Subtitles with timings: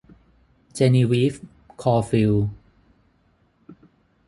[0.73, 1.33] เจนีวีฟ
[1.81, 2.45] คอล์ฟิลด์